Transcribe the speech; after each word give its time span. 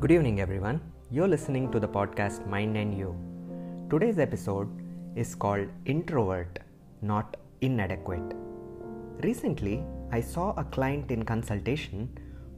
Good 0.00 0.12
evening, 0.12 0.40
everyone. 0.40 0.80
You're 1.10 1.28
listening 1.28 1.70
to 1.72 1.78
the 1.78 1.86
podcast 1.86 2.46
Mind 2.46 2.74
and 2.74 2.96
You. 2.96 3.14
Today's 3.90 4.18
episode 4.18 4.66
is 5.14 5.34
called 5.34 5.68
Introvert, 5.84 6.60
Not 7.02 7.36
Inadequate. 7.60 8.32
Recently, 9.22 9.84
I 10.10 10.22
saw 10.22 10.54
a 10.56 10.64
client 10.64 11.10
in 11.10 11.26
consultation 11.26 12.08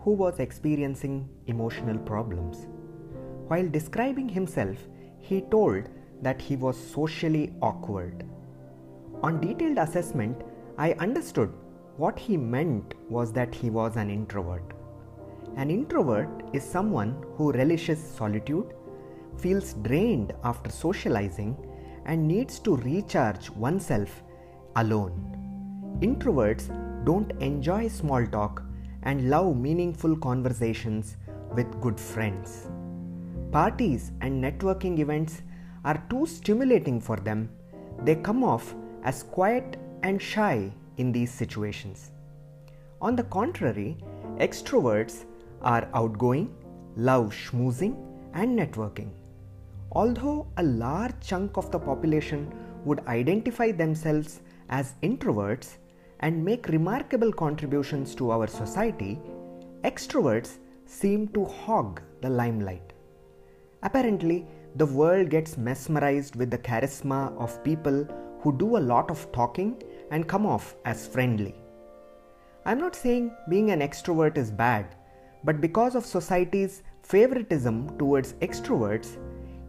who 0.00 0.10
was 0.10 0.38
experiencing 0.38 1.30
emotional 1.46 1.96
problems. 1.96 2.66
While 3.48 3.70
describing 3.70 4.28
himself, 4.28 4.76
he 5.18 5.40
told 5.40 5.88
that 6.20 6.42
he 6.42 6.56
was 6.56 6.76
socially 6.76 7.54
awkward. 7.62 8.22
On 9.22 9.40
detailed 9.40 9.78
assessment, 9.78 10.42
I 10.76 10.92
understood 11.06 11.54
what 11.96 12.18
he 12.18 12.36
meant 12.36 12.92
was 13.08 13.32
that 13.32 13.54
he 13.54 13.70
was 13.70 13.96
an 13.96 14.10
introvert. 14.10 14.74
An 15.56 15.70
introvert 15.70 16.28
is 16.52 16.64
someone 16.64 17.22
who 17.36 17.52
relishes 17.52 17.98
solitude, 17.98 18.72
feels 19.38 19.74
drained 19.74 20.32
after 20.44 20.70
socializing, 20.70 21.56
and 22.06 22.26
needs 22.26 22.58
to 22.60 22.76
recharge 22.76 23.50
oneself 23.50 24.22
alone. 24.76 25.36
Introverts 26.00 26.68
don't 27.04 27.30
enjoy 27.42 27.88
small 27.88 28.26
talk 28.26 28.62
and 29.02 29.28
love 29.28 29.56
meaningful 29.56 30.16
conversations 30.16 31.16
with 31.54 31.80
good 31.80 31.98
friends. 31.98 32.68
Parties 33.50 34.12
and 34.20 34.42
networking 34.42 34.98
events 34.98 35.42
are 35.84 36.02
too 36.08 36.26
stimulating 36.26 37.00
for 37.00 37.16
them. 37.16 37.50
They 38.04 38.14
come 38.14 38.44
off 38.44 38.74
as 39.02 39.22
quiet 39.24 39.76
and 40.02 40.20
shy 40.20 40.72
in 40.96 41.12
these 41.12 41.32
situations. 41.32 42.12
On 43.02 43.16
the 43.16 43.24
contrary, 43.24 43.98
extroverts 44.36 45.24
are 45.62 45.88
outgoing, 45.94 46.54
love 46.96 47.32
schmoozing, 47.32 47.96
and 48.34 48.58
networking. 48.58 49.10
Although 49.92 50.46
a 50.56 50.62
large 50.62 51.14
chunk 51.20 51.56
of 51.56 51.70
the 51.70 51.78
population 51.78 52.52
would 52.84 53.06
identify 53.06 53.72
themselves 53.72 54.40
as 54.68 54.94
introverts 55.02 55.76
and 56.20 56.44
make 56.44 56.68
remarkable 56.68 57.32
contributions 57.32 58.14
to 58.14 58.30
our 58.30 58.46
society, 58.46 59.18
extroverts 59.82 60.58
seem 60.86 61.28
to 61.28 61.44
hog 61.44 62.00
the 62.20 62.30
limelight. 62.30 62.92
Apparently, 63.82 64.46
the 64.76 64.86
world 64.86 65.30
gets 65.30 65.56
mesmerized 65.56 66.36
with 66.36 66.50
the 66.50 66.58
charisma 66.58 67.36
of 67.38 67.62
people 67.64 68.06
who 68.40 68.56
do 68.56 68.76
a 68.76 68.86
lot 68.92 69.10
of 69.10 69.30
talking 69.32 69.82
and 70.10 70.28
come 70.28 70.46
off 70.46 70.76
as 70.84 71.06
friendly. 71.06 71.54
I'm 72.64 72.78
not 72.78 72.94
saying 72.94 73.32
being 73.48 73.70
an 73.70 73.80
extrovert 73.80 74.36
is 74.36 74.50
bad, 74.50 74.94
but 75.44 75.60
because 75.60 75.94
of 75.94 76.04
society's 76.04 76.82
favoritism 77.02 77.96
towards 77.98 78.34
extroverts, 78.34 79.16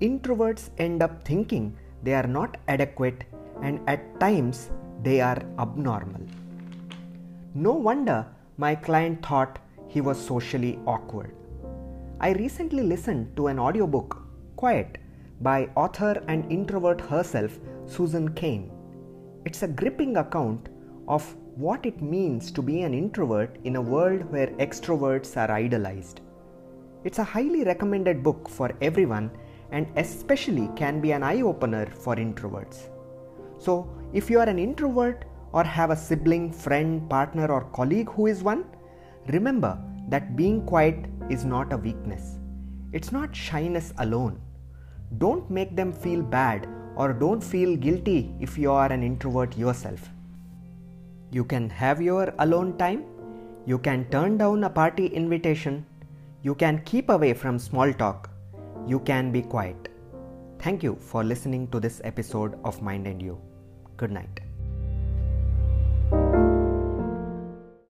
introverts 0.00 0.70
end 0.78 1.02
up 1.02 1.24
thinking 1.24 1.76
they 2.02 2.14
are 2.14 2.26
not 2.26 2.56
adequate 2.68 3.24
and 3.62 3.80
at 3.88 4.20
times 4.20 4.70
they 5.02 5.20
are 5.20 5.42
abnormal. 5.58 6.20
No 7.54 7.72
wonder 7.72 8.26
my 8.58 8.74
client 8.74 9.24
thought 9.24 9.58
he 9.88 10.00
was 10.00 10.22
socially 10.22 10.78
awkward. 10.86 11.34
I 12.20 12.32
recently 12.32 12.82
listened 12.82 13.36
to 13.36 13.48
an 13.48 13.58
audiobook, 13.58 14.22
Quiet, 14.56 14.98
by 15.40 15.68
author 15.74 16.22
and 16.28 16.50
introvert 16.50 17.00
herself, 17.00 17.58
Susan 17.86 18.32
Cain. 18.34 18.70
It's 19.44 19.62
a 19.62 19.68
gripping 19.68 20.16
account 20.16 20.68
of 21.08 21.36
what 21.56 21.86
it 21.86 22.02
means 22.02 22.50
to 22.52 22.60
be 22.60 22.82
an 22.82 22.92
introvert 22.92 23.56
in 23.64 23.76
a 23.76 23.80
world 23.80 24.30
where 24.30 24.48
extroverts 24.64 25.38
are 25.38 25.50
idolized. 25.50 26.20
It's 27.02 27.18
a 27.18 27.24
highly 27.24 27.64
recommended 27.64 28.22
book 28.22 28.46
for 28.46 28.76
everyone 28.82 29.30
and 29.70 29.86
especially 29.96 30.68
can 30.76 31.00
be 31.00 31.12
an 31.12 31.22
eye 31.22 31.40
opener 31.40 31.86
for 31.86 32.14
introverts. 32.16 32.90
So, 33.58 33.88
if 34.12 34.28
you 34.28 34.38
are 34.38 34.48
an 34.48 34.58
introvert 34.58 35.24
or 35.52 35.64
have 35.64 35.88
a 35.88 35.96
sibling, 35.96 36.52
friend, 36.52 37.08
partner, 37.08 37.50
or 37.50 37.62
colleague 37.72 38.10
who 38.10 38.26
is 38.26 38.42
one, 38.42 38.66
remember 39.28 39.82
that 40.10 40.36
being 40.36 40.60
quiet 40.66 41.06
is 41.30 41.46
not 41.46 41.72
a 41.72 41.78
weakness. 41.78 42.38
It's 42.92 43.12
not 43.12 43.34
shyness 43.34 43.94
alone. 43.96 44.42
Don't 45.16 45.50
make 45.50 45.74
them 45.74 45.90
feel 45.90 46.20
bad 46.20 46.68
or 46.96 47.14
don't 47.14 47.42
feel 47.42 47.76
guilty 47.76 48.34
if 48.40 48.58
you 48.58 48.70
are 48.72 48.92
an 48.92 49.02
introvert 49.02 49.56
yourself. 49.56 50.10
You 51.30 51.44
can 51.44 51.68
have 51.70 52.00
your 52.00 52.32
alone 52.38 52.78
time. 52.78 53.04
You 53.66 53.78
can 53.78 54.04
turn 54.10 54.38
down 54.38 54.64
a 54.64 54.70
party 54.70 55.06
invitation. 55.06 55.84
You 56.42 56.54
can 56.54 56.82
keep 56.84 57.10
away 57.10 57.34
from 57.34 57.58
small 57.58 57.92
talk. 57.92 58.30
You 58.86 59.00
can 59.00 59.32
be 59.32 59.42
quiet. 59.42 59.88
Thank 60.60 60.82
you 60.82 60.96
for 61.00 61.24
listening 61.24 61.68
to 61.68 61.80
this 61.80 62.00
episode 62.04 62.58
of 62.64 62.80
Mind 62.80 63.06
and 63.06 63.20
You. 63.20 63.40
Good 63.96 64.12
night. 64.12 64.45